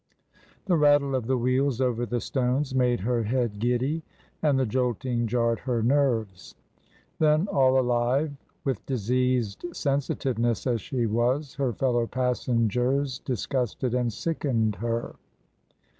The 0.65 0.77
rattle 0.77 1.13
of 1.13 1.27
the 1.27 1.37
wheels 1.37 1.79
over 1.79 2.07
the 2.07 2.21
stones 2.21 2.73
made 2.73 3.01
her 3.01 3.21
head 3.21 3.59
giddy, 3.59 4.01
and 4.41 4.57
the 4.59 4.65
jolting 4.65 5.27
jarred 5.27 5.59
her 5.59 5.83
nerves. 5.83 6.55
Then, 7.19 7.47
all 7.49 7.79
alive]with 7.79 8.83
diseased 8.87 9.63
sensitiveness 9.73 10.65
as 10.65 10.81
she 10.81 11.05
was, 11.05 11.53
her 11.53 11.71
fellow 11.71 12.07
passengers 12.07 13.19
disgusted 13.19 13.93
and 13.93 14.11
sickened 14.11 14.77
her. 14.77 15.17